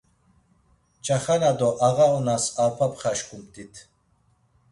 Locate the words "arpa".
2.63-2.87